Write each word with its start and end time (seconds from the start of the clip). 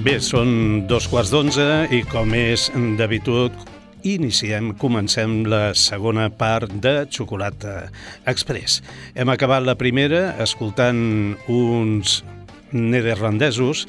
Bé, 0.00 0.14
són 0.24 0.86
dos 0.88 1.04
quarts 1.12 1.28
d'onze 1.28 1.64
i 1.92 1.98
com 2.08 2.30
és 2.32 2.70
d'habitud 2.96 3.52
iniciem, 4.08 4.70
comencem 4.80 5.42
la 5.44 5.74
segona 5.76 6.30
part 6.32 6.72
de 6.80 7.02
Xocolata 7.12 7.90
Express. 8.32 8.78
Hem 9.12 9.28
acabat 9.28 9.66
la 9.66 9.76
primera 9.76 10.38
escoltant 10.40 11.02
uns 11.52 12.22
nederlandesos 12.72 13.84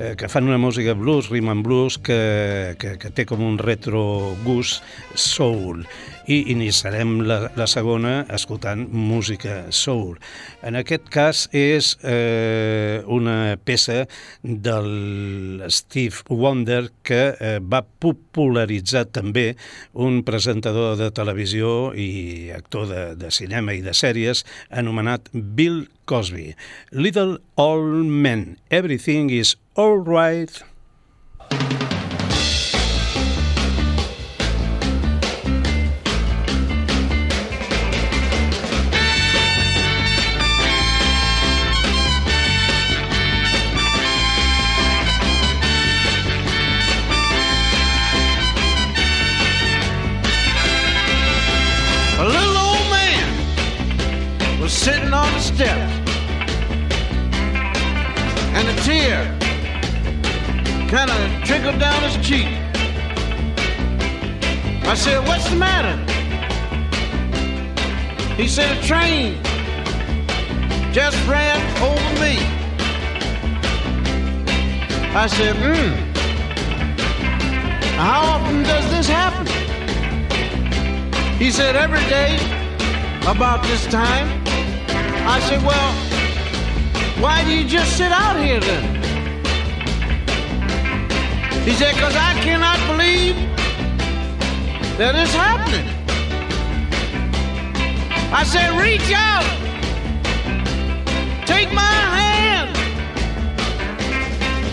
eh, 0.00 0.16
que 0.18 0.26
fan 0.32 0.50
una 0.50 0.58
música 0.58 0.96
blues, 0.98 1.30
rhythm 1.30 1.54
and 1.54 1.62
blues, 1.62 1.94
que, 1.94 2.74
que, 2.82 2.96
que 2.98 3.14
té 3.14 3.28
com 3.28 3.46
un 3.46 3.60
retro 3.62 4.02
gust 4.42 4.82
soul 5.14 5.86
i 6.26 6.52
iniciarem 6.52 7.20
la, 7.26 7.38
la 7.58 7.66
segona 7.70 8.22
escoltant 8.32 8.86
música 8.92 9.66
soul. 9.74 10.16
En 10.62 10.76
aquest 10.78 11.08
cas 11.12 11.44
és 11.56 11.92
eh, 12.02 13.02
una 13.06 13.56
peça 13.64 14.04
del 14.42 15.62
Steve 15.68 16.22
Wonder 16.28 16.84
que 17.02 17.22
eh, 17.34 17.58
va 17.60 17.82
popularitzar 17.82 19.06
també 19.10 19.52
un 19.92 20.22
presentador 20.26 20.96
de 21.00 21.10
televisió 21.14 21.92
i 21.94 22.50
actor 22.54 22.88
de, 22.90 23.04
de 23.18 23.30
cinema 23.34 23.74
i 23.74 23.82
de 23.84 23.94
sèries 23.96 24.44
anomenat 24.70 25.30
Bill 25.32 25.86
Cosby. 26.06 26.52
Little 26.92 27.38
Old 27.56 28.06
Man, 28.06 28.58
Everything 28.70 29.30
is 29.30 29.56
All 29.76 29.98
Right. 30.02 30.62
step 31.52 31.81
down 61.82 62.00
his 62.04 62.16
cheek. 62.24 62.46
I 64.86 64.94
said, 64.94 65.18
What's 65.26 65.50
the 65.50 65.56
matter? 65.56 65.96
He 68.40 68.46
said, 68.46 68.78
A 68.78 68.86
train 68.86 69.42
just 70.92 71.18
ran 71.26 71.58
over 71.82 72.10
me. 72.22 72.36
I 75.22 75.26
said, 75.26 75.56
Hmm. 75.56 75.92
How 77.98 78.20
often 78.34 78.62
does 78.62 78.88
this 78.92 79.08
happen? 79.08 79.46
He 81.36 81.50
said, 81.50 81.74
Every 81.74 82.06
day 82.08 82.36
about 83.26 83.64
this 83.64 83.84
time. 83.86 84.28
I 85.26 85.40
said, 85.48 85.60
Well, 85.64 85.92
why 87.20 87.42
do 87.44 87.50
you 87.50 87.66
just 87.66 87.96
sit 87.96 88.12
out 88.12 88.36
here 88.40 88.60
then? 88.60 89.01
He 91.64 91.72
said, 91.74 91.94
Because 91.94 92.16
I 92.16 92.34
cannot 92.42 92.78
believe 92.90 93.36
that 94.98 95.14
it's 95.14 95.32
happening. 95.32 95.86
I 98.34 98.42
said, 98.42 98.70
Reach 98.80 99.12
out, 99.14 99.46
take 101.46 101.72
my 101.72 101.94
hand, 102.18 102.76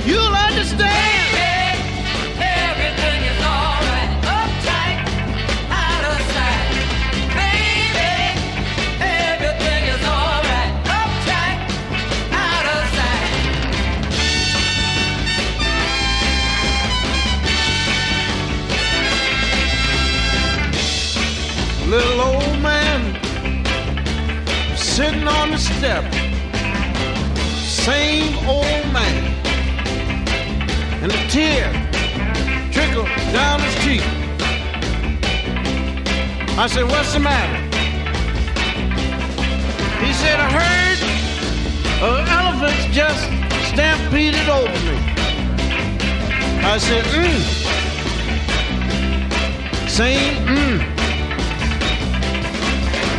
you'll 0.08 0.34
understand. 0.34 1.19
Step. 25.60 26.04
Same 27.66 28.36
old 28.48 28.86
man. 28.94 29.24
And 31.04 31.12
a 31.12 31.28
tear 31.30 31.72
trickled 32.72 33.08
down 33.34 33.60
his 33.62 33.76
cheek. 33.84 34.04
I 36.58 36.68
said, 36.68 36.86
What's 36.86 37.14
the 37.14 37.20
matter? 37.20 37.58
He 40.06 40.14
said, 40.14 40.40
A 40.40 40.50
herd 40.58 41.00
of 42.04 42.28
elephants 42.28 42.86
just 42.96 43.24
stampeded 43.72 44.48
over 44.50 44.80
me. 44.88 44.98
I 46.64 46.78
said, 46.78 47.04
Mmm. 47.06 47.40
Same, 49.90 50.36
mmm. 50.46 50.80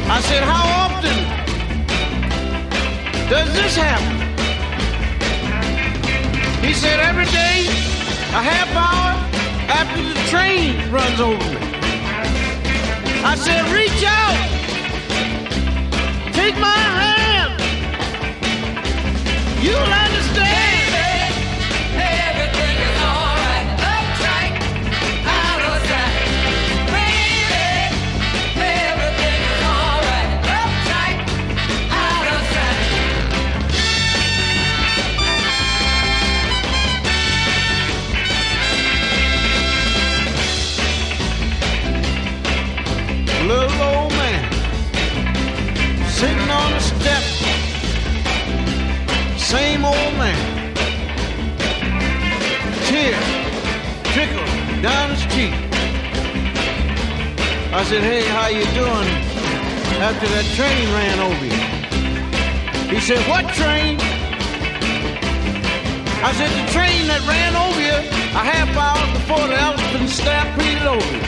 I 0.09 0.21
said, 0.23 0.43
How 0.43 0.90
does 3.31 3.55
this 3.55 3.77
happen? 3.77 4.19
He 6.65 6.75
said, 6.75 6.99
Every 6.99 7.27
day, 7.27 7.69
a 8.35 8.43
half 8.43 8.69
hour 8.75 9.15
after 9.71 10.03
the 10.03 10.15
train 10.29 10.91
runs 10.91 11.21
over 11.21 11.39
me. 11.39 11.61
I 13.23 13.37
said, 13.37 13.71
Reach 13.73 14.03
out, 14.05 14.35
take 16.35 16.57
my 16.59 16.75
hand, 16.75 17.53
you'll 19.63 19.77
understand. 19.77 20.10
I 57.81 57.85
said, 57.85 58.03
hey, 58.03 58.21
how 58.29 58.49
you 58.49 58.65
doing 58.77 59.09
after 60.05 60.29
that 60.37 60.45
train 60.53 60.85
ran 60.93 61.19
over 61.25 61.47
you? 61.49 61.57
He 62.93 63.01
said, 63.01 63.25
what 63.27 63.49
train? 63.57 63.97
I 66.21 66.31
said, 66.37 66.51
the 66.61 66.67
train 66.77 67.09
that 67.09 67.25
ran 67.25 67.57
over 67.57 67.81
you 67.81 67.97
a 68.37 68.45
half 68.45 68.69
hour 68.77 69.01
before 69.17 69.49
the 69.49 69.57
elephant 69.57 70.11
stampeded 70.11 70.85
over 70.85 71.01
you. 71.09 71.25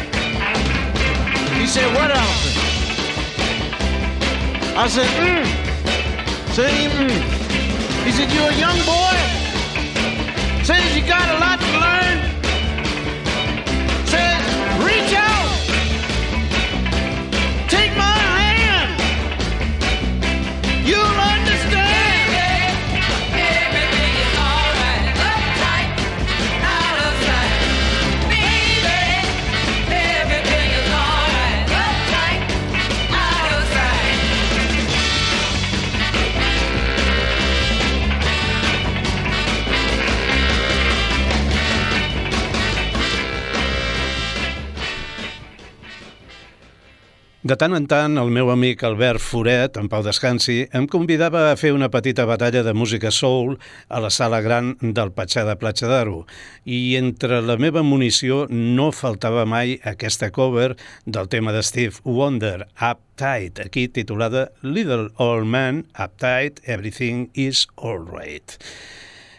He 1.58 1.66
said, 1.66 1.88
what 1.96 2.10
elephant? 2.12 2.56
I 4.76 4.88
said, 4.88 5.08
mm. 5.24 5.72
Same, 6.52 6.90
mm. 6.90 7.42
He 8.04 8.12
said, 8.12 8.30
You're 8.30 8.50
a 8.50 8.54
young 8.60 8.76
boy. 8.84 9.16
Says 10.64 10.94
you 10.94 11.06
got 11.06 11.26
a 11.30 11.38
lot 11.38 11.58
to 11.60 11.78
learn. 11.80 12.31
De 47.42 47.56
tant 47.58 47.72
en 47.74 47.88
tant, 47.90 48.12
el 48.22 48.28
meu 48.30 48.52
amic 48.52 48.84
Albert 48.86 49.18
Foret, 49.18 49.74
en 49.80 49.88
Pau 49.90 50.04
Descansi, 50.06 50.60
em 50.78 50.84
convidava 50.86 51.48
a 51.48 51.56
fer 51.58 51.72
una 51.74 51.88
petita 51.90 52.22
batalla 52.22 52.60
de 52.62 52.70
música 52.70 53.10
soul 53.10 53.56
a 53.90 53.98
la 54.04 54.12
sala 54.14 54.38
gran 54.44 54.76
del 54.78 55.10
Patxà 55.10 55.42
de 55.48 55.56
Platja 55.58 55.90
d'Aro. 55.90 56.20
I 56.62 56.94
entre 57.00 57.40
la 57.42 57.56
meva 57.58 57.82
munició 57.82 58.44
no 58.46 58.92
faltava 58.94 59.42
mai 59.42 59.74
aquesta 59.82 60.30
cover 60.30 60.76
del 61.04 61.26
tema 61.34 61.50
de 61.50 61.64
Steve 61.66 61.98
Wonder, 62.04 62.68
Uptight, 62.78 63.58
aquí 63.66 63.88
titulada 63.88 64.52
Little 64.62 65.10
Old 65.18 65.50
Man, 65.50 65.82
Uptight, 65.98 66.62
Everything 66.62 67.26
is 67.34 67.66
Alright. 67.74 68.54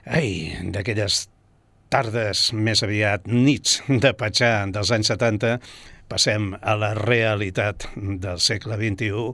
Ai, 0.03 0.59
d'aquelles 0.75 1.29
tardes, 1.87 2.49
més 2.51 2.83
aviat 2.83 3.31
nits 3.31 3.79
de 3.87 4.11
Patxà 4.11 4.57
dels 4.75 4.91
anys 4.91 5.15
70, 5.15 5.55
Passem 6.11 6.51
a 6.61 6.75
la 6.77 6.93
realitat 6.97 7.87
del 7.95 8.41
segle 8.43 8.77
XXI 8.81 9.33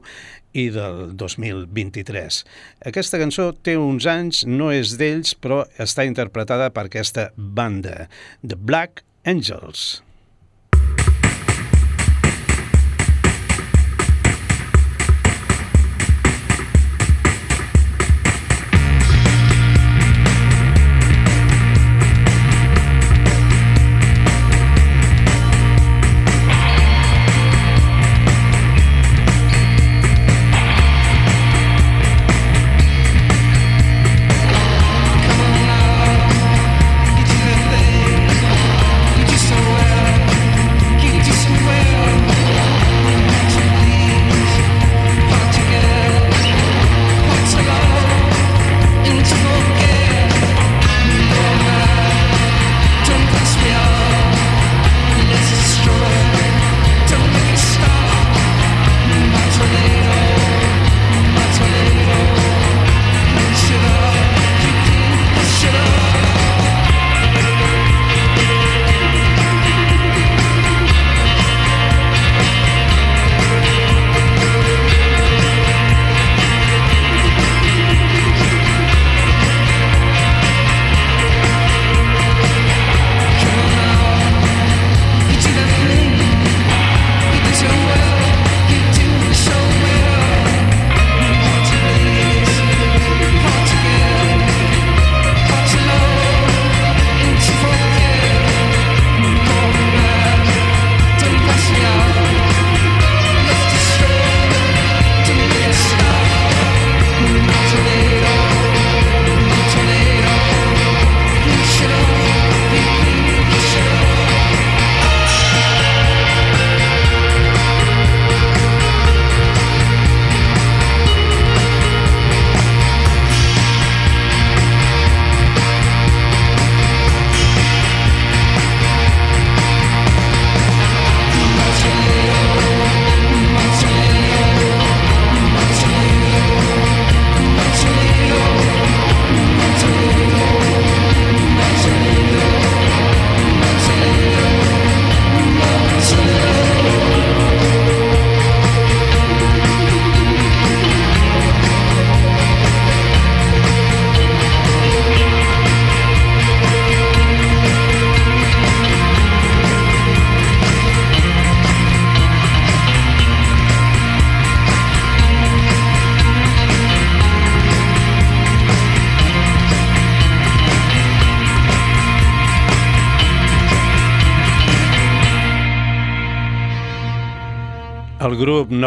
i 0.60 0.66
del 0.74 1.16
2023. 1.18 2.42
Aquesta 2.90 3.20
cançó 3.22 3.50
té 3.54 3.76
uns 3.78 4.08
anys, 4.10 4.44
no 4.46 4.70
és 4.74 4.96
d'ells, 5.00 5.34
però 5.38 5.62
està 5.82 6.06
interpretada 6.08 6.70
per 6.74 6.88
aquesta 6.88 7.30
banda, 7.36 8.06
The 8.42 8.58
Black 8.58 9.04
Angels. 9.28 10.00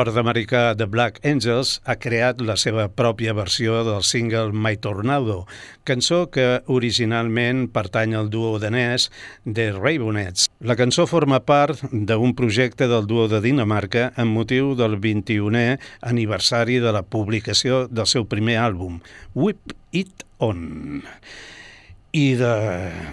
Nord-americà 0.03 0.75
The 0.75 0.85
Black 0.91 1.21
Angels 1.23 1.77
ha 1.87 1.95
creat 1.95 2.41
la 2.43 2.57
seva 2.59 2.89
pròpia 2.91 3.31
versió 3.37 3.83
del 3.87 4.03
single 4.03 4.51
My 4.51 4.75
Tornado, 4.83 5.45
cançó 5.87 6.25
que 6.33 6.59
originalment 6.67 7.69
pertany 7.71 8.15
al 8.19 8.27
duo 8.33 8.57
danès 8.59 9.07
The 9.45 9.69
Ravenets. 9.77 10.49
La 10.59 10.75
cançó 10.79 11.07
forma 11.07 11.39
part 11.47 11.85
d'un 11.91 12.35
projecte 12.35 12.89
del 12.91 13.07
duo 13.07 13.29
de 13.31 13.39
Dinamarca 13.45 14.09
amb 14.19 14.35
motiu 14.35 14.73
del 14.75 14.99
21è 14.99 15.79
aniversari 16.11 16.81
de 16.83 16.91
la 16.91 17.05
publicació 17.07 17.85
del 17.87 18.09
seu 18.09 18.27
primer 18.27 18.59
àlbum, 18.65 18.99
Whip 19.39 19.77
It 19.95 20.27
On 20.43 20.99
i 22.13 22.35
de 22.37 22.49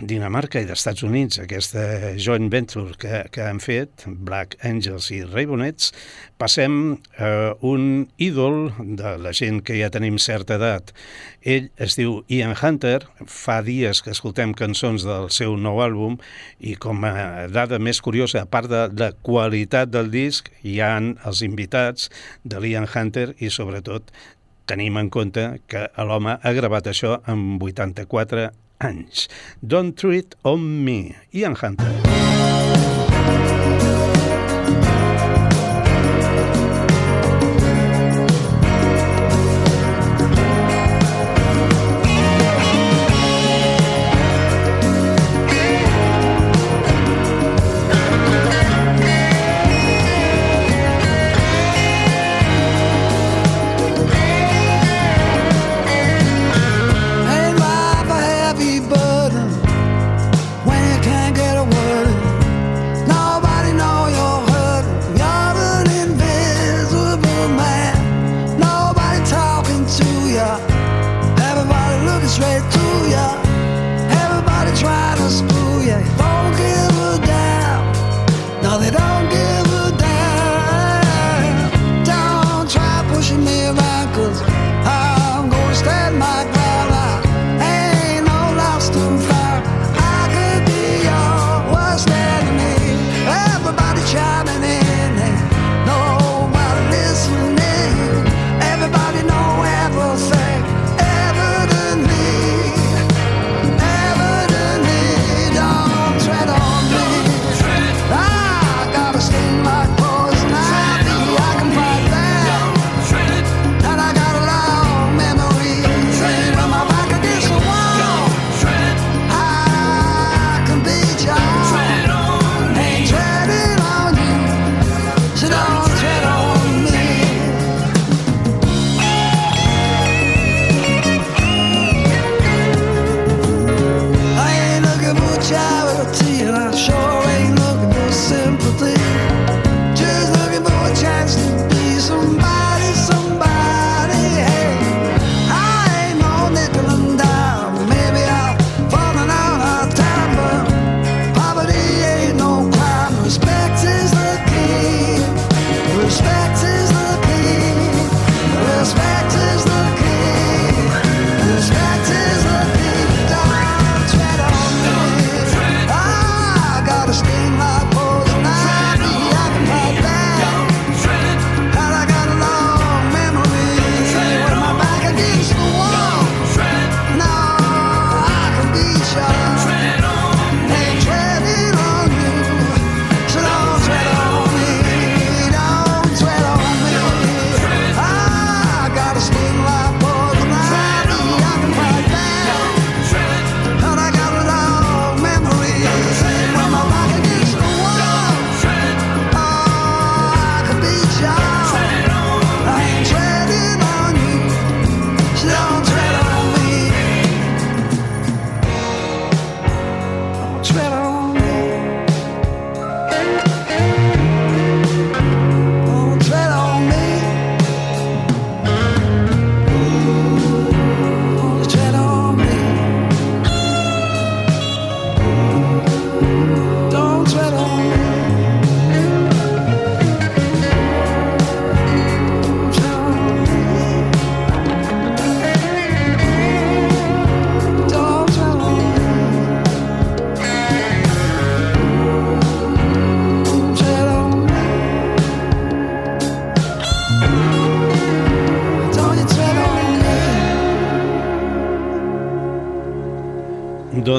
Dinamarca 0.04 0.61
i 0.61 0.66
d'Estats 0.69 1.00
Units, 1.07 1.38
aquesta 1.40 2.12
joint 2.21 2.50
venture 2.52 2.99
que, 3.00 3.23
que 3.33 3.47
han 3.49 3.57
fet, 3.64 4.04
Black 4.28 4.59
Angels 4.69 5.09
i 5.16 5.23
Ravenets, 5.25 5.88
passem 6.37 6.75
a 7.16 7.30
un 7.64 8.11
ídol 8.21 8.69
de 9.00 9.14
la 9.25 9.33
gent 9.33 9.62
que 9.64 9.78
ja 9.78 9.88
tenim 9.88 10.21
certa 10.21 10.59
edat. 10.61 10.92
Ell 11.40 11.71
es 11.80 11.97
diu 11.97 12.19
Ian 12.28 12.52
Hunter, 12.52 12.99
fa 13.25 13.62
dies 13.64 14.04
que 14.04 14.12
escoltem 14.12 14.52
cançons 14.52 15.09
del 15.09 15.33
seu 15.33 15.57
nou 15.57 15.80
àlbum 15.80 16.21
i 16.61 16.76
com 16.76 17.00
a 17.09 17.49
dada 17.49 17.80
més 17.80 18.04
curiosa, 18.04 18.45
a 18.45 18.52
part 18.52 18.69
de 18.69 18.85
la 19.00 19.14
qualitat 19.25 19.97
del 19.97 20.12
disc, 20.12 20.52
hi 20.61 20.76
han 20.85 21.14
els 21.25 21.40
invitats 21.40 22.12
de 22.45 22.61
l'Ian 22.61 22.85
Hunter 22.85 23.30
i 23.40 23.49
sobretot 23.49 24.12
tenim 24.69 25.00
en 25.00 25.09
compte 25.09 25.54
que 25.73 25.88
l'home 26.04 26.37
ha 26.37 26.52
gravat 26.52 26.92
això 26.92 27.23
amb 27.25 27.64
84 27.64 28.50
anys. 28.80 29.28
Don't 29.66 29.96
Treat 29.96 30.34
On 30.44 30.84
Me, 30.84 31.14
Ian 31.32 31.54
Hunter. 31.54 32.10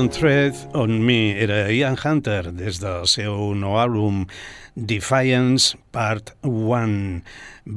Don't 0.01 0.17
Tread 0.17 0.55
on 0.73 1.05
Me 1.05 1.39
era 1.39 1.71
Ian 1.71 1.95
Hunter 1.95 2.49
des 2.57 2.79
del 2.81 3.03
seu 3.05 3.51
nou 3.53 3.75
àlbum 3.77 4.23
Defiance 4.73 5.77
Part 5.93 6.31
1. 6.41 6.95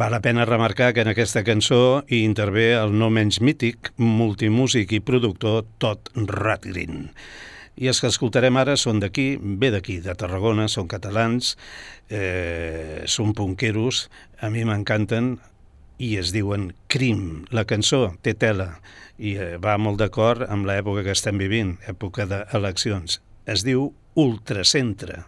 Val 0.00 0.14
la 0.16 0.22
pena 0.24 0.46
remarcar 0.48 0.94
que 0.96 1.04
en 1.04 1.10
aquesta 1.12 1.42
cançó 1.44 2.00
hi 2.08 2.22
intervé 2.24 2.70
el 2.78 2.96
no 2.96 3.10
menys 3.12 3.42
mític, 3.44 3.92
multimúsic 4.00 4.96
i 4.96 5.02
productor 5.04 5.66
Todd 5.84 6.08
Ratgrin. 6.16 7.10
I 7.76 7.92
els 7.92 8.00
que 8.00 8.08
escoltarem 8.08 8.56
ara 8.56 8.78
són 8.80 9.04
d'aquí, 9.04 9.34
ve 9.36 9.74
d'aquí, 9.74 9.98
de 10.00 10.16
Tarragona, 10.16 10.64
són 10.72 10.88
catalans, 10.88 11.58
eh, 12.08 13.02
són 13.04 13.36
punqueros, 13.36 14.06
a 14.40 14.48
mi 14.48 14.64
m'encanten, 14.64 15.34
i 15.98 16.14
es 16.18 16.32
diuen 16.34 16.72
Crim. 16.88 17.44
La 17.54 17.64
cançó 17.68 18.14
té 18.22 18.34
tela 18.34 18.74
i 19.18 19.36
eh, 19.38 19.54
va 19.62 19.76
molt 19.78 20.00
d'acord 20.02 20.46
amb 20.48 20.66
l'època 20.66 21.04
que 21.06 21.14
estem 21.14 21.38
vivint, 21.38 21.76
època 21.90 22.26
d'eleccions. 22.30 23.20
Es 23.46 23.64
diu 23.66 23.92
Ultracentre. 24.14 25.24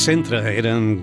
Centre 0.00 0.38
eren 0.56 1.02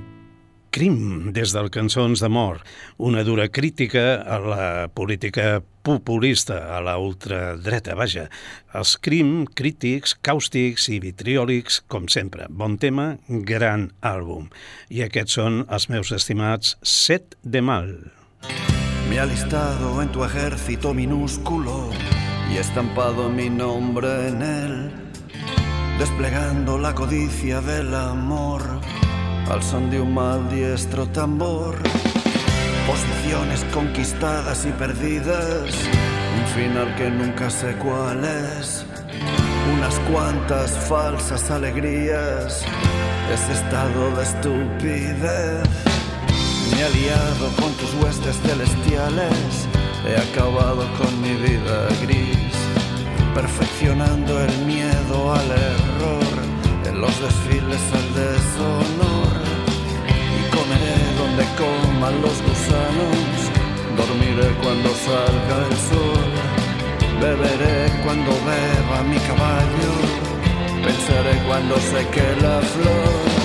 Crim, 0.73 1.29
des 1.33 1.51
del 1.53 1.67
Cançons 1.69 2.17
de 2.23 2.29
Mort, 2.33 2.63
una 2.97 3.21
dura 3.23 3.45
crítica 3.53 4.23
a 4.25 4.39
la 4.41 4.87
política 4.89 5.61
populista, 5.85 6.57
a 6.73 6.81
la 6.81 6.95
ultradreta, 6.97 7.93
vaja. 7.93 8.25
Els 8.73 8.95
crim 8.97 9.45
crítics, 9.53 10.15
càustics 10.25 10.89
i 10.89 10.97
vitriòlics, 11.03 11.83
com 11.85 12.09
sempre. 12.09 12.49
Bon 12.49 12.79
tema, 12.81 13.09
gran 13.29 13.91
àlbum. 14.01 14.49
I 14.89 15.05
aquests 15.05 15.37
són 15.37 15.63
els 15.69 15.89
meus 15.93 16.13
estimats 16.17 16.75
Set 16.81 17.37
de 17.43 17.61
Mal. 17.61 17.91
Me 19.09 19.17
he 19.17 19.19
alistado 19.19 20.01
en 20.01 20.09
tu 20.11 20.25
ejército 20.25 20.93
minúsculo 20.93 21.91
y 22.49 22.57
estampado 22.57 23.29
mi 23.29 23.49
nombre 23.49 24.29
en 24.29 24.41
él 24.41 25.06
desplegando 25.99 26.77
la 26.77 26.93
codicia 26.93 27.59
del 27.61 27.93
amor 27.93 28.61
al 29.49 29.63
son 29.63 29.89
de 29.89 29.99
un 29.99 30.13
maldiestro 30.13 31.07
tambor. 31.07 31.77
Posiciones 32.85 33.63
conquistadas 33.73 34.65
y 34.65 34.71
perdidas, 34.71 35.73
un 36.39 36.45
final 36.55 36.95
que 36.95 37.09
nunca 37.09 37.49
sé 37.49 37.75
cuál 37.77 38.23
es. 38.23 38.85
Unas 39.73 39.99
cuantas 40.11 40.71
falsas 40.87 41.49
alegrías, 41.51 42.63
ese 43.33 43.53
estado 43.53 44.11
de 44.15 44.23
estupidez. 44.23 45.69
Me 46.71 46.81
he 46.81 46.83
aliado 46.83 47.49
con 47.59 47.71
tus 47.73 47.93
huestes 48.01 48.37
celestiales, 48.41 49.67
he 50.05 50.15
acabado 50.15 50.85
con 50.97 51.21
mi 51.21 51.33
vida 51.35 51.87
gris 52.01 52.66
perfeccionando 53.37 54.41
el 54.41 54.65
miedo 54.65 55.31
al 55.31 55.49
error, 55.51 56.33
en 56.87 56.99
los 56.99 57.15
desfiles 57.21 57.83
al 57.99 58.07
deshonor. 58.19 59.33
Y 60.37 60.41
comeré 60.57 60.97
donde 61.21 61.43
coman 61.61 62.15
los 62.23 62.37
gusanos, 62.47 63.37
dormiré 63.95 64.49
cuando 64.63 64.89
salga 65.07 65.55
el 65.69 65.75
sol, 65.91 66.29
beberé 67.21 67.77
cuando 68.03 68.31
beba 68.49 69.03
mi 69.03 69.19
caballo, 69.29 69.93
pensaré 70.83 71.35
cuando 71.47 71.75
seque 71.77 72.27
la 72.41 72.59
flor. 72.59 73.36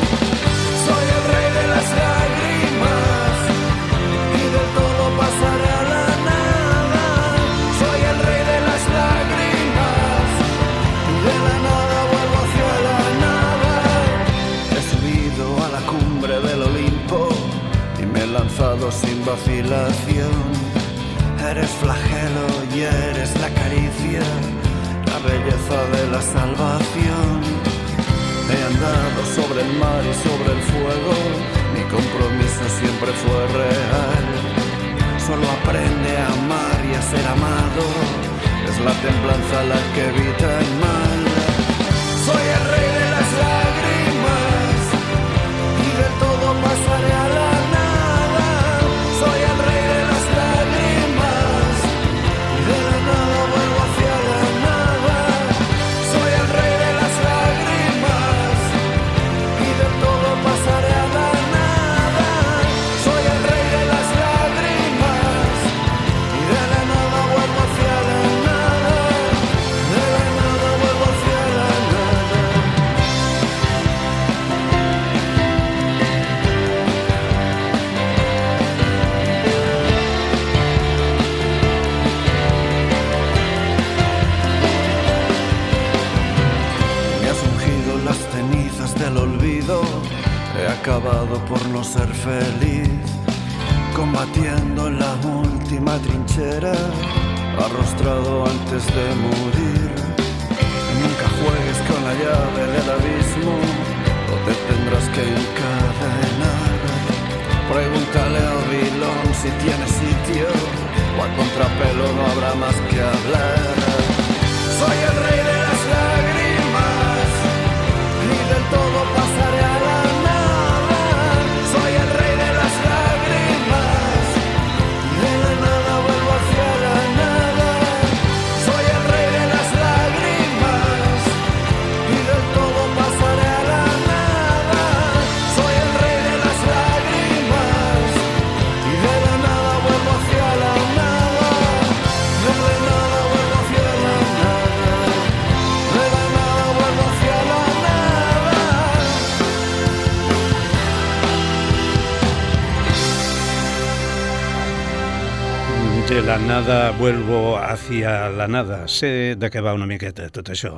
nada 156.53 156.91
vuelvo 156.91 157.57
hacia 157.57 158.29
la 158.29 158.47
nada. 158.47 158.85
Sé 158.85 159.37
de 159.41 159.49
què 159.49 159.63
va 159.65 159.73
una 159.73 159.87
miqueta 159.89 160.27
tot 160.29 160.51
això. 160.53 160.75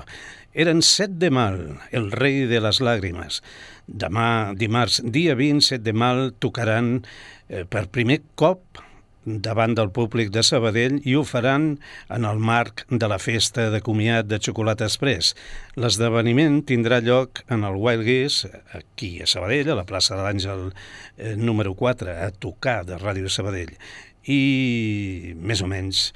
Eren 0.55 0.85
set 0.87 1.17
de 1.19 1.33
mal, 1.35 1.57
el 1.91 2.13
rei 2.15 2.45
de 2.47 2.61
les 2.63 2.79
làgrimes. 2.79 3.41
Demà, 3.91 4.55
dimarts, 4.55 5.01
dia 5.03 5.35
27 5.35 5.83
de 5.83 5.97
mal, 5.99 6.29
tocaran 6.39 6.93
eh, 7.01 7.65
per 7.67 7.89
primer 7.91 8.21
cop 8.39 8.79
davant 9.25 9.75
del 9.75 9.91
públic 9.91 10.31
de 10.31 10.45
Sabadell 10.47 11.01
i 11.03 11.17
ho 11.19 11.25
faran 11.27 11.67
en 12.13 12.29
el 12.29 12.39
marc 12.39 12.87
de 12.89 13.11
la 13.11 13.19
festa 13.19 13.67
de 13.75 13.83
comiat 13.83 14.31
de 14.31 14.39
Xocolata 14.39 14.87
Express. 14.87 15.35
L'esdeveniment 15.75 16.63
tindrà 16.71 17.03
lloc 17.03 17.43
en 17.51 17.67
el 17.67 17.83
Wild 17.83 18.07
Geese, 18.07 18.63
aquí 18.79 19.17
a 19.25 19.27
Sabadell, 19.27 19.75
a 19.75 19.81
la 19.83 19.89
plaça 19.91 20.15
de 20.15 20.23
l'Àngel 20.23 20.69
eh, 20.71 21.35
número 21.35 21.75
4, 21.75 22.15
a 22.15 22.31
tocar 22.31 22.85
de 22.87 23.03
Ràdio 23.03 23.27
Sabadell 23.27 23.75
i 24.31 25.35
més 25.37 25.63
o 25.63 25.69
menys 25.71 26.11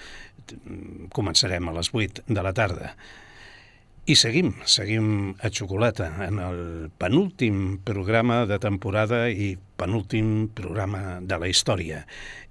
començarem 1.14 1.68
a 1.68 1.74
les 1.76 1.90
8 1.92 2.24
de 2.28 2.44
la 2.44 2.54
tarda. 2.56 2.92
I 4.08 4.14
seguim, 4.16 4.54
seguim 4.64 5.34
a 5.44 5.50
xocolata 5.52 6.08
en 6.24 6.38
el 6.40 6.60
penúltim 6.96 7.76
programa 7.84 8.46
de 8.48 8.56
temporada 8.62 9.26
i 9.28 9.52
penúltim 9.76 10.48
programa 10.56 11.18
de 11.20 11.36
la 11.36 11.50
història. 11.52 12.06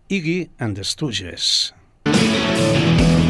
Iggy 0.07 0.51
and 0.59 0.77
the 0.77 0.85
Stooges. 0.85 1.73
Música 2.05 3.26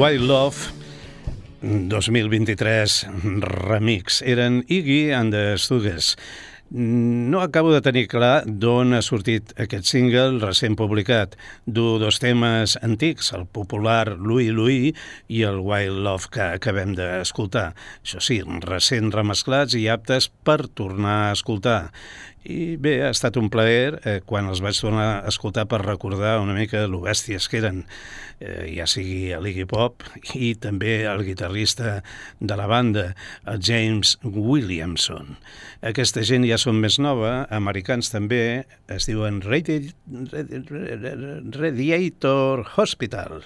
Wild 0.00 0.22
Love 0.22 0.56
2023 1.60 3.04
remix. 3.68 4.22
Eren 4.24 4.64
Iggy 4.66 5.12
and 5.12 5.30
the 5.30 5.58
Stooges. 5.58 6.16
No 6.70 7.42
acabo 7.42 7.72
de 7.74 7.82
tenir 7.84 8.06
clar 8.08 8.46
d'on 8.46 8.94
ha 8.96 9.02
sortit 9.04 9.52
aquest 9.60 9.90
single 9.90 10.40
recent 10.40 10.78
publicat. 10.78 11.36
Du 11.66 11.98
dos 12.00 12.16
temes 12.22 12.78
antics, 12.80 13.28
el 13.36 13.44
popular 13.44 14.14
Louis 14.16 14.48
Louis 14.54 14.96
i 15.28 15.42
el 15.44 15.60
Wild 15.60 16.00
Love 16.06 16.32
que 16.32 16.46
acabem 16.46 16.96
d'escoltar. 16.96 17.74
Això 18.00 18.24
sí, 18.24 18.40
recent 18.64 19.12
remesclats 19.12 19.76
i 19.76 19.84
aptes 19.92 20.30
per 20.30 20.62
tornar 20.72 21.26
a 21.26 21.32
escoltar. 21.36 21.90
I 22.48 22.76
bé, 22.80 22.94
ha 23.04 23.10
estat 23.12 23.36
un 23.36 23.50
plaer 23.52 23.98
eh, 24.00 24.20
quan 24.24 24.48
els 24.48 24.62
vaig 24.64 24.78
tornar 24.80 25.08
a 25.18 25.28
escoltar 25.28 25.66
per 25.68 25.82
recordar 25.84 26.38
una 26.40 26.54
mica 26.56 26.86
lo 26.88 27.02
bèsties 27.04 27.48
que 27.52 27.60
eren, 27.60 27.82
eh, 28.40 28.70
ja 28.72 28.86
sigui 28.88 29.34
l'Iggy 29.36 29.66
Pop 29.68 30.06
i 30.32 30.54
també 30.56 31.02
el 31.10 31.20
guitarrista 31.26 31.98
de 32.40 32.56
la 32.56 32.66
banda, 32.70 33.10
el 33.44 33.60
James 33.60 34.16
Williamson. 34.24 35.36
Aquesta 35.84 36.24
gent 36.24 36.48
ja 36.48 36.56
són 36.60 36.80
més 36.80 36.96
nova, 36.98 37.44
americans 37.52 38.08
també, 38.12 38.64
es 38.88 39.08
diuen 39.10 39.42
Radi 39.44 39.92
Radiator 41.60 42.64
Hospital. 42.76 43.44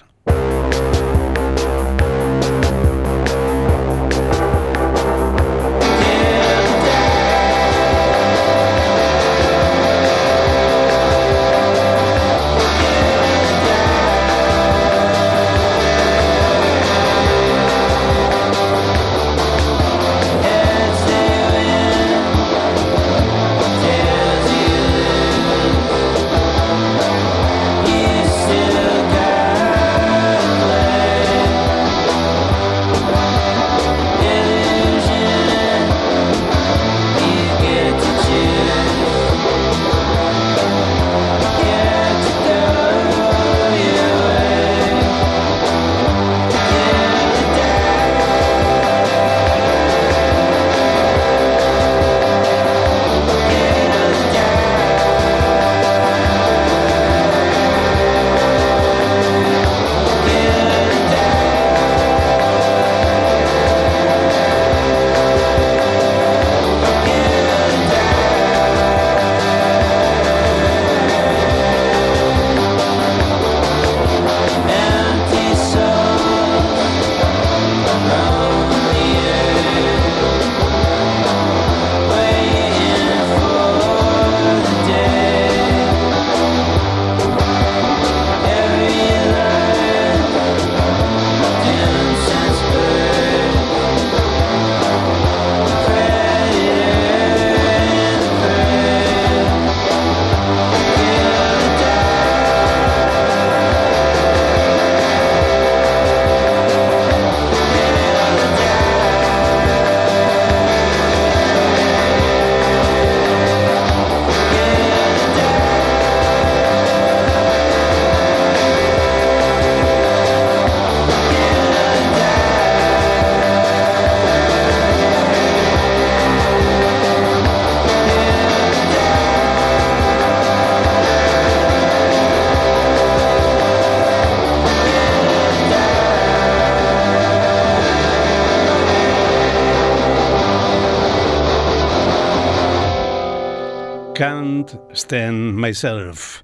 Can't 145.05 145.11
Stand 145.11 145.53
Myself. 145.53 146.41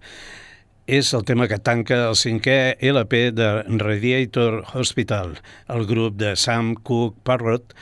És 0.86 1.13
el 1.17 1.24
tema 1.26 1.47
que 1.50 1.58
tanca 1.58 1.97
el 2.10 2.17
cinquè 2.19 2.78
LP 2.91 3.32
de 3.34 3.47
Radiator 3.82 4.60
Hospital, 4.78 5.34
el 5.71 5.88
grup 5.89 6.19
de 6.19 6.36
Sam 6.38 6.76
Cooke 6.76 7.17
Parrot, 7.26 7.74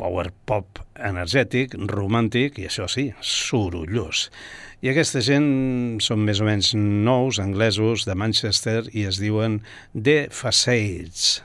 power 0.00 0.32
pop 0.48 0.80
energètic, 0.98 1.76
romàntic 1.90 2.58
i 2.58 2.66
això 2.66 2.88
sí, 2.90 3.12
sorollós. 3.22 4.26
I 4.82 4.90
aquesta 4.90 5.22
gent 5.22 6.00
són 6.02 6.26
més 6.26 6.42
o 6.42 6.50
menys 6.50 6.74
nous, 6.74 7.38
anglesos, 7.38 8.02
de 8.08 8.18
Manchester, 8.18 8.88
i 8.90 9.06
es 9.06 9.22
diuen 9.22 9.60
The 9.94 10.24
Facades. 10.34 11.44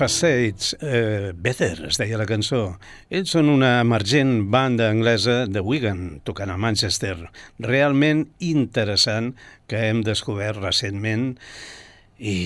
Facades, 0.00 0.78
eh, 0.80 1.32
Better, 1.36 1.84
es 1.90 1.98
deia 2.00 2.16
la 2.16 2.24
cançó. 2.24 2.78
Ells 3.12 3.34
són 3.34 3.50
una 3.52 3.82
emergent 3.82 4.46
banda 4.48 4.86
anglesa 4.88 5.42
de 5.44 5.60
Wigan, 5.60 6.22
tocant 6.24 6.48
a 6.48 6.56
Manchester. 6.56 7.28
Realment 7.60 8.22
interessant 8.40 9.34
que 9.68 9.82
hem 9.90 10.00
descobert 10.06 10.62
recentment 10.62 11.34
i 12.16 12.36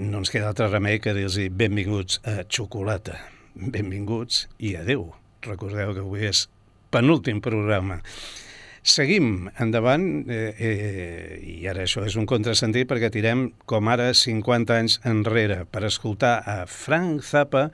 no 0.00 0.22
ens 0.22 0.32
queda 0.32 0.48
altre 0.54 0.70
remei 0.70 0.96
que 1.04 1.12
dir-los 1.12 1.36
benvinguts 1.52 2.22
a 2.24 2.38
Xocolata. 2.48 3.18
Benvinguts 3.52 4.46
i 4.56 4.72
adeu. 4.80 5.10
Recordeu 5.44 5.92
que 5.92 6.06
avui 6.06 6.24
és 6.32 6.46
penúltim 6.88 7.44
programa. 7.44 8.00
Seguim 8.84 9.48
endavant, 9.56 10.28
eh, 10.28 10.52
eh, 10.60 11.38
i 11.40 11.66
ara 11.70 11.86
això 11.86 12.02
és 12.04 12.18
un 12.20 12.26
contrasentit 12.28 12.84
perquè 12.84 13.08
tirem 13.08 13.46
com 13.64 13.88
ara 13.88 14.10
50 14.12 14.76
anys 14.76 14.98
enrere 15.08 15.62
per 15.64 15.86
escoltar 15.88 16.34
a 16.44 16.56
Frank 16.68 17.24
Zappa 17.24 17.70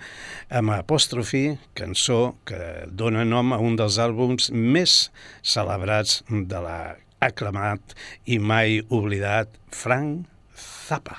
amb 0.55 0.71
apòstrofi, 0.77 1.59
cançó 1.75 2.37
que 2.47 2.87
dona 2.87 3.25
nom 3.27 3.51
a 3.53 3.59
un 3.59 3.75
dels 3.75 3.99
àlbums 3.99 4.53
més 4.55 5.11
celebrats 5.43 6.23
de 6.31 6.63
la 6.63 6.79
aclamat 7.19 7.99
i 8.31 8.39
mai 8.39 8.79
oblidat 8.89 9.59
Frank 9.75 10.31
Zappa. 10.55 11.19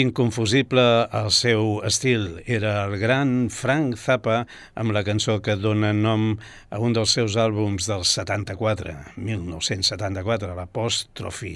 Inconfusible 0.00 0.82
el 1.12 1.28
seu 1.34 1.80
estil 1.84 2.38
era 2.48 2.86
el 2.86 2.94
gran 3.00 3.50
Frank 3.52 3.98
Zappa 4.00 4.44
amb 4.78 4.94
la 4.96 5.02
cançó 5.04 5.34
que 5.44 5.58
dona 5.60 5.90
nom 5.92 6.38
a 6.72 6.78
un 6.80 6.94
dels 6.96 7.12
seus 7.18 7.36
àlbums 7.36 7.88
del 7.90 8.06
74, 8.08 8.94
1974, 9.20 10.54
l'Apòstrofi, 10.56 11.52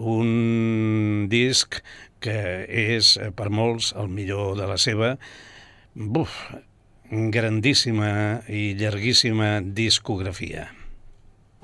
un 0.00 1.26
disc 1.32 1.80
que 2.24 2.38
és 2.64 3.18
per 3.36 3.50
molts 3.52 3.90
el 4.00 4.08
millor 4.08 4.54
de 4.62 4.70
la 4.70 4.78
seva 4.80 5.16
buf, 5.94 6.38
grandíssima 7.10 8.14
i 8.48 8.70
llarguíssima 8.80 9.58
discografia. 9.60 10.70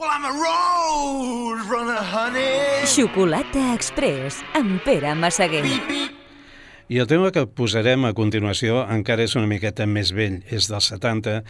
Well, 0.01 0.09
I'm 0.09 0.25
a 0.25 0.33
road 0.33 1.69
runner, 1.69 2.01
honey. 2.01 2.87
Xocolata 2.89 3.75
Express 3.75 4.39
amb 4.57 4.81
Pere 4.81 5.13
Massaguer. 5.13 5.61
I 6.89 7.03
el 7.03 7.09
tema 7.11 7.29
que 7.35 7.45
posarem 7.45 8.07
a 8.09 8.15
continuació 8.17 8.81
encara 8.89 9.27
és 9.29 9.37
una 9.37 9.51
miqueta 9.51 9.85
més 9.85 10.15
vell, 10.17 10.41
és 10.49 10.71
del 10.73 10.81
70 10.81 11.43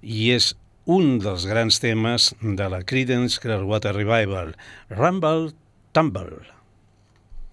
i 0.00 0.30
és 0.32 0.54
un 0.88 1.18
dels 1.20 1.44
grans 1.52 1.82
temes 1.84 2.32
de 2.40 2.70
la 2.72 2.80
Creedence 2.80 3.44
Clearwater 3.44 3.92
Revival, 3.98 4.54
Rumble 4.88 5.52
Tumble. 5.92 6.46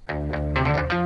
Rumble 0.07 1.04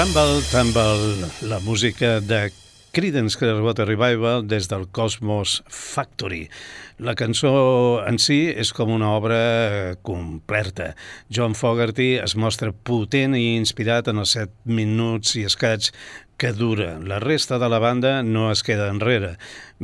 Rumble 0.00 0.40
Tumble, 0.50 1.28
la 1.42 1.58
música 1.60 2.20
de 2.20 2.50
Creedence 2.90 3.36
Clearwater 3.36 3.86
Revival 3.86 4.46
des 4.48 4.66
del 4.70 4.88
Cosmos 4.88 5.62
Factory. 5.68 6.48
La 6.96 7.12
cançó 7.14 8.00
en 8.08 8.16
si 8.16 8.46
és 8.48 8.72
com 8.72 8.94
una 8.94 9.10
obra 9.18 9.98
completa. 10.00 10.94
John 11.28 11.52
Fogerty 11.52 12.14
es 12.16 12.32
mostra 12.32 12.72
potent 12.72 13.36
i 13.36 13.58
inspirat 13.58 14.08
en 14.08 14.24
els 14.24 14.32
set 14.38 14.56
minuts 14.64 15.36
i 15.36 15.44
escaig 15.44 15.92
que 16.40 16.54
dura. 16.56 16.94
La 17.04 17.20
resta 17.20 17.60
de 17.60 17.68
la 17.68 17.82
banda 17.84 18.22
no 18.24 18.48
es 18.54 18.64
queda 18.64 18.88
enrere. 18.88 19.34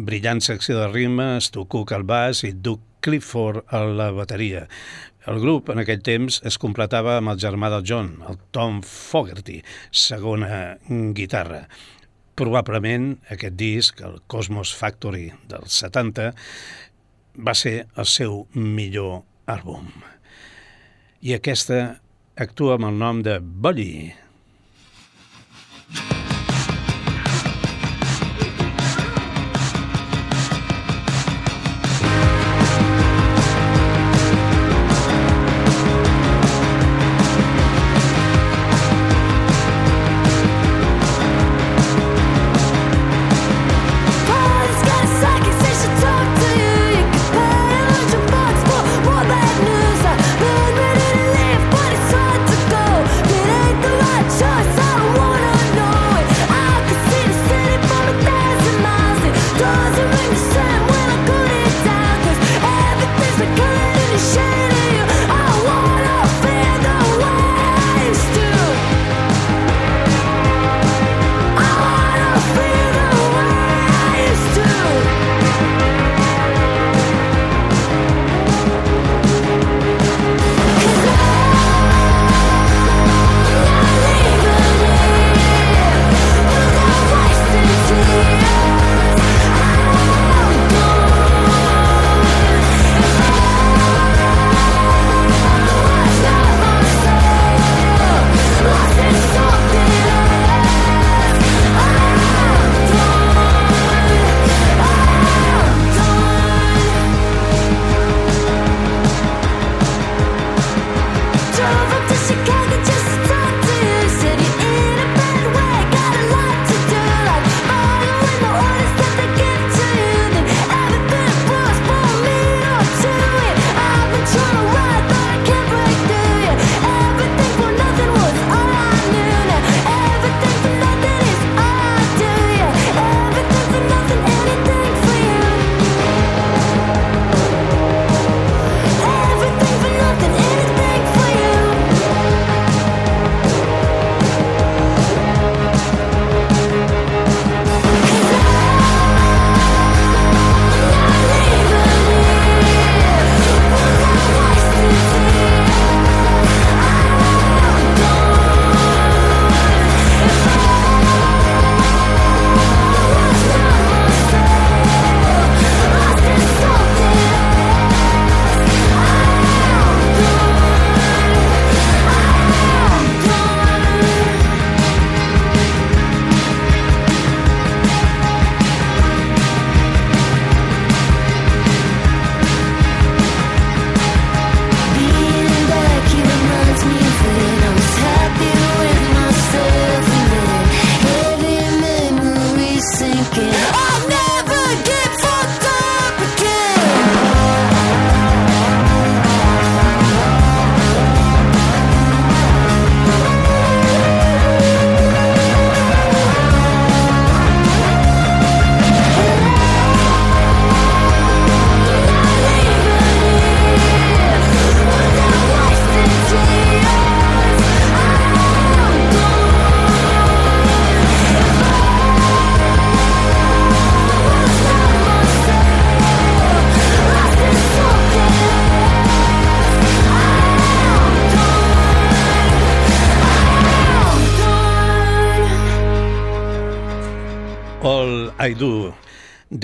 Brillant 0.01 0.41
secció 0.41 0.81
de 0.81 0.89
ritme, 0.97 1.35
Stu 1.45 1.69
Cook 1.69 1.93
al 1.93 2.09
baix 2.09 2.41
i 2.49 2.55
Duke 2.57 2.97
Clifford 3.05 3.69
a 3.69 3.85
la 3.85 4.09
bateria. 4.11 4.65
El 5.27 5.41
grup, 5.43 5.73
en 5.75 5.83
aquell 5.83 6.03
temps, 6.07 6.37
es 6.47 6.55
completava 6.63 7.17
amb 7.19 7.33
el 7.33 7.39
germà 7.43 7.67
del 7.73 7.83
John, 7.89 8.13
el 8.31 8.37
Tom 8.55 8.79
Fogerty, 8.87 9.57
segona 9.91 10.77
guitarra. 11.19 11.65
Probablement 12.39 13.09
aquest 13.35 13.57
disc, 13.59 14.03
el 14.07 14.21
Cosmos 14.31 14.71
Factory 14.77 15.33
del 15.51 15.67
70, 15.67 16.29
va 17.43 17.57
ser 17.59 17.75
el 17.99 18.07
seu 18.07 18.45
millor 18.55 19.25
àlbum. 19.51 19.89
I 21.27 21.35
aquesta 21.35 21.81
actua 22.39 22.77
amb 22.79 22.93
el 22.93 23.03
nom 23.03 23.25
de 23.27 23.41
Bully, 23.41 24.15
I 25.97 26.26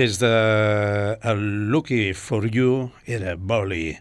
Des 0.03 0.19
de 0.19 1.17
el 1.23 1.71
Lucky 1.71 2.13
for 2.13 2.49
You 2.51 2.91
era 3.07 3.37
Bolly. 3.39 3.93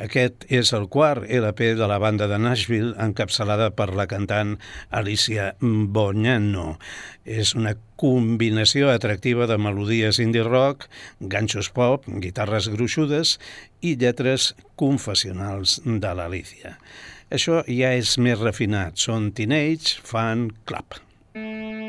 Aquest 0.00 0.46
és 0.48 0.70
el 0.72 0.86
quart 0.88 1.26
LP 1.28 1.74
de 1.76 1.88
la 1.90 1.98
banda 2.00 2.24
de 2.30 2.38
Nashville 2.40 2.94
encapçalada 3.04 3.66
per 3.76 3.90
la 3.98 4.06
cantant 4.08 4.54
Alicia 4.88 5.50
Bognano. 5.60 6.78
És 7.28 7.52
una 7.58 7.74
combinació 8.00 8.88
atractiva 8.88 9.44
de 9.50 9.60
melodies 9.60 10.22
indie 10.24 10.46
rock, 10.48 10.88
ganxos 11.20 11.68
pop, 11.76 12.08
guitarres 12.24 12.70
gruixudes 12.72 13.34
i 13.84 13.98
lletres 14.00 14.54
confessionals 14.80 15.76
de 15.84 16.16
l'Alicia. 16.16 16.78
Això 17.28 17.60
ja 17.68 17.92
és 18.00 18.16
més 18.16 18.40
refinat, 18.40 18.96
són 18.96 19.28
Teenage 19.36 20.00
Fan 20.08 20.48
Club. 20.64 21.02
star. 21.34 21.79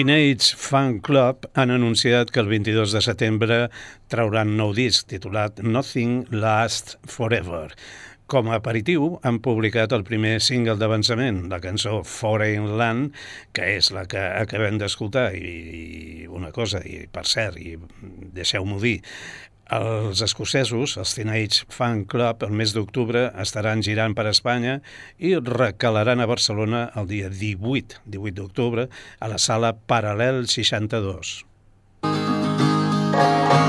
Teenage 0.00 0.56
Fan 0.56 1.00
Club 1.04 1.44
han 1.52 1.70
anunciat 1.70 2.30
que 2.32 2.40
el 2.40 2.46
22 2.48 2.94
de 2.96 3.00
setembre 3.04 3.56
trauran 4.08 4.54
nou 4.56 4.70
disc 4.72 5.10
titulat 5.12 5.60
Nothing 5.60 6.22
Lasts 6.32 6.96
Forever. 7.04 7.66
Com 8.24 8.48
a 8.48 8.56
aperitiu, 8.56 9.18
han 9.28 9.42
publicat 9.44 9.92
el 9.92 10.06
primer 10.08 10.38
single 10.40 10.78
d'avançament, 10.80 11.42
la 11.52 11.60
cançó 11.60 11.98
Foreign 12.08 12.78
Land, 12.80 13.12
que 13.52 13.68
és 13.74 13.90
la 13.92 14.06
que 14.08 14.22
acabem 14.40 14.80
d'escoltar. 14.80 15.34
I, 15.36 15.52
I 16.24 16.32
una 16.32 16.48
cosa, 16.48 16.80
i 16.80 17.02
per 17.12 17.26
cert, 17.28 17.60
i 17.60 17.76
deixeu-m'ho 18.40 18.80
dir, 18.80 19.02
els 19.76 20.22
escocesos, 20.26 20.96
els 20.98 21.14
Teenage 21.14 21.66
Fan 21.70 22.04
Club, 22.10 22.42
el 22.46 22.56
mes 22.62 22.74
d'octubre 22.74 23.28
estaran 23.42 23.84
girant 23.86 24.16
per 24.18 24.26
Espanya 24.30 24.80
i 25.18 25.36
recalaran 25.36 26.20
a 26.20 26.30
Barcelona 26.30 26.88
el 26.98 27.06
dia 27.12 27.30
18, 27.30 28.02
18 28.06 28.40
d'octubre, 28.40 28.88
a 29.20 29.30
la 29.30 29.38
sala 29.38 29.76
Paral·lel 29.76 30.46
62. 30.50 31.38
You 32.02 33.59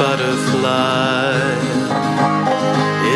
butterfly. 0.00 1.60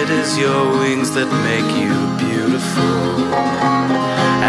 It 0.01 0.09
is 0.21 0.37
your 0.37 0.63
wings 0.81 1.09
that 1.17 1.31
make 1.49 1.71
you 1.81 1.97
beautiful. 2.21 3.25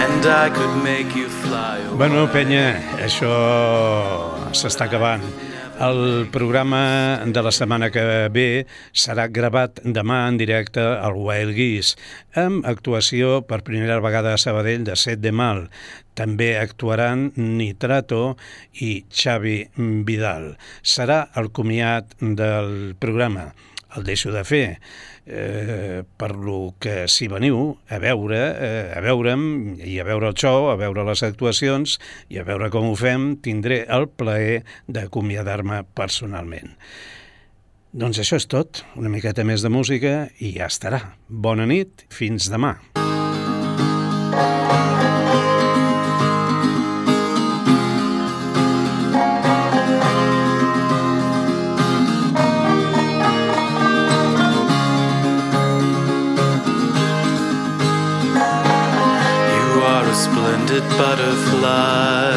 And 0.04 0.24
I 0.44 0.50
could 0.58 0.76
make 0.84 1.16
you 1.16 1.30
fly 1.30 1.80
away. 1.80 1.98
Bueno, 2.02 2.28
penya, 2.36 2.66
això 3.08 3.32
s'està 4.52 4.90
acabant. 4.90 5.24
El 5.76 6.30
programa 6.32 7.20
de 7.26 7.42
la 7.44 7.52
setmana 7.52 7.90
que 7.92 8.02
ve 8.32 8.64
serà 8.96 9.26
gravat 9.28 9.82
demà 9.84 10.22
en 10.30 10.38
directe 10.40 10.80
al 10.80 11.18
Wild 11.20 11.52
Geese, 11.58 11.98
amb 12.40 12.64
actuació 12.64 13.42
per 13.50 13.60
primera 13.68 13.98
vegada 14.00 14.32
a 14.32 14.40
Sabadell 14.40 14.86
de 14.88 14.96
Set 14.96 15.20
de 15.20 15.34
Mal. 15.36 15.66
També 16.16 16.54
actuaran 16.56 17.34
Nitrato 17.36 18.38
i 18.80 19.04
Xavi 19.12 19.58
Vidal. 20.08 20.54
Serà 20.80 21.26
el 21.36 21.52
comiat 21.52 22.16
del 22.22 22.96
programa. 22.96 23.50
El 24.00 24.08
deixo 24.08 24.32
de 24.32 24.48
fer 24.48 24.80
eh, 25.26 26.04
per 26.18 26.32
lo 26.36 26.76
que 26.80 27.08
si 27.12 27.28
veniu 27.32 27.76
a 27.90 28.00
veure, 28.02 28.40
eh, 28.54 28.94
a 28.96 29.02
veure'm 29.04 29.76
i 29.82 29.98
a 30.00 30.06
veure 30.08 30.32
el 30.32 30.38
show, 30.38 30.70
a 30.70 30.78
veure 30.80 31.06
les 31.08 31.24
actuacions 31.26 31.98
i 32.30 32.40
a 32.40 32.46
veure 32.48 32.70
com 32.74 32.90
ho 32.92 32.96
fem, 33.00 33.36
tindré 33.42 33.84
el 33.90 34.08
plaer 34.10 34.64
d'acomiadar-me 34.88 35.84
personalment. 35.98 36.76
Doncs 37.96 38.20
això 38.20 38.36
és 38.42 38.48
tot, 38.52 38.84
una 39.00 39.10
miqueta 39.10 39.46
més 39.48 39.64
de 39.64 39.72
música 39.72 40.16
i 40.44 40.56
ja 40.58 40.68
estarà. 40.68 41.02
Bona 41.30 41.68
nit, 41.70 42.04
fins 42.12 42.52
demà. 42.52 42.76
You 42.96 43.15
splendid 60.76 60.98
butterfly. 60.98 62.36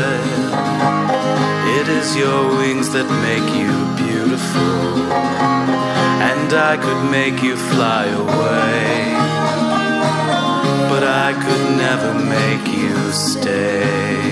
It 1.78 1.88
is 1.88 2.16
your 2.16 2.56
wings 2.56 2.90
that 2.90 3.08
make 3.22 3.48
you 3.54 3.72
beautiful. 3.96 5.12
And 6.30 6.52
I 6.52 6.76
could 6.76 7.10
make 7.10 7.42
you 7.42 7.56
fly 7.56 8.06
away. 8.06 9.14
But 10.88 11.04
I 11.04 11.32
could 11.32 11.76
never 11.76 12.14
make 12.14 12.66
you 12.68 13.12
stay. 13.12 14.22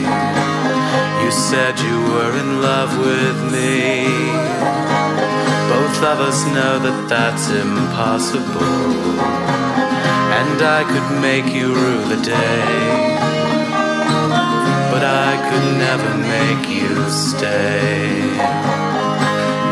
You 1.23 1.31
said 1.31 1.79
you 1.81 1.99
were 2.13 2.35
in 2.39 2.63
love 2.63 2.97
with 2.99 3.39
me. 3.53 4.07
Both 5.69 6.03
of 6.03 6.21
us 6.21 6.45
know 6.47 6.79
that 6.79 7.09
that's 7.09 7.51
impossible 7.51 9.07
and 10.39 10.63
I 10.63 10.85
could 10.85 11.21
make 11.21 11.55
you 11.55 11.75
rue 11.75 12.05
the 12.05 12.23
day. 12.23 13.36
But 14.97 15.05
I 15.05 15.37
could 15.37 15.77
never 15.77 16.11
make 16.25 16.65
you 16.73 16.97
stay. 17.11 18.17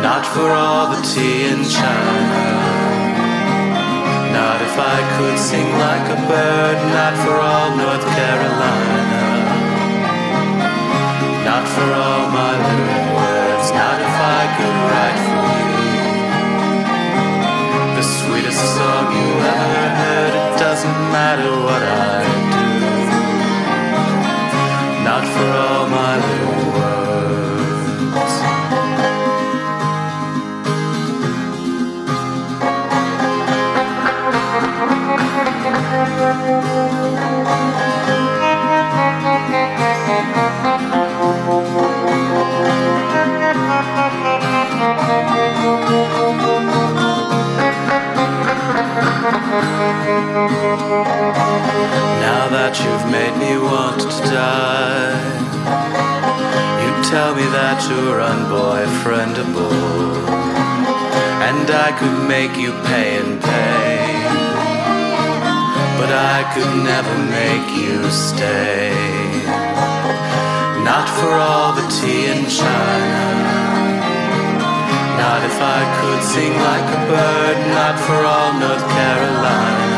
Not 0.05 0.27
for 0.27 0.53
all 0.53 0.93
the 0.93 1.01
tea 1.01 1.49
in 1.49 1.65
China. 1.65 2.45
Not 4.37 4.61
if 4.61 4.77
I 4.77 4.99
could 5.17 5.39
sing 5.39 5.65
like 5.81 6.07
a 6.13 6.21
bird, 6.29 6.77
not 6.93 7.15
for 7.25 7.37
all 7.41 7.73
North 7.75 8.05
Carolina. 8.05 9.25
Not 11.49 11.65
for 11.73 11.89
all 12.05 12.25
my 12.29 12.53
lyric 12.69 13.07
words, 13.17 13.69
not 13.81 13.97
if 14.05 14.17
I 14.37 14.43
could 14.57 14.77
write 14.93 15.21
for 15.25 15.57
you. 15.73 16.05
The 17.97 18.05
sweetest 18.21 18.63
song 18.77 19.05
you 19.17 19.31
ever 19.57 19.89
heard, 20.03 20.35
it 20.37 20.53
doesn't 20.61 21.01
matter 21.17 21.51
what 21.65 21.83
I 21.83 22.51
do. 22.51 22.54
Now 52.21 52.49
that 52.51 52.81
you've 52.81 53.11
made 53.11 53.37
me 53.39 53.57
want 53.59 54.01
to 54.01 54.09
die, 54.31 55.34
tell 57.11 57.35
me 57.35 57.45
that 57.53 57.85
you're 57.85 58.21
unboyfriendable, 58.33 60.25
and 61.45 61.67
I 61.69 61.93
could 61.99 62.19
make 62.27 62.57
you 62.57 62.73
pay 62.89 63.21
and 63.21 63.37
pay, 63.43 64.09
but 66.01 66.09
I 66.09 66.49
could 66.57 66.73
never 66.81 67.17
make 67.29 67.69
you 67.77 68.09
stay. 68.09 68.97
Not 70.81 71.07
for 71.19 71.33
all 71.33 71.73
the 71.77 71.87
tea 71.93 72.25
in 72.33 72.49
China. 72.49 73.25
Not 75.21 75.41
if 75.45 75.59
I 75.61 75.83
could 76.01 76.23
sing 76.33 76.55
like 76.57 76.89
a 76.89 77.01
bird, 77.13 77.59
not 77.79 77.97
for 78.01 78.21
all 78.25 78.53
North 78.65 78.87
Carolina. 78.97 79.94